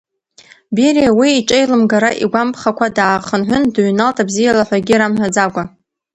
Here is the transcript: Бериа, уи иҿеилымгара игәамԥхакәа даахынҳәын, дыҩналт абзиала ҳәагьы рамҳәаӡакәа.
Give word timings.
Бериа, 0.75 1.09
уи 1.19 1.29
иҿеилымгара 1.39 2.09
игәамԥхакәа 2.23 2.87
даахынҳәын, 2.95 3.63
дыҩналт 3.73 4.17
абзиала 4.23 4.63
ҳәагьы 4.67 4.95
рамҳәаӡакәа. 4.99 5.63